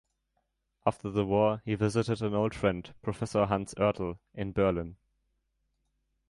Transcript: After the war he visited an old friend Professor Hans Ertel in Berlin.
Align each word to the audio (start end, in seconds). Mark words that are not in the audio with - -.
After 0.83 1.11
the 1.11 1.27
war 1.27 1.61
he 1.63 1.75
visited 1.75 2.23
an 2.23 2.33
old 2.33 2.55
friend 2.55 2.91
Professor 3.03 3.45
Hans 3.45 3.75
Ertel 3.75 4.17
in 4.33 4.51
Berlin. 4.51 4.95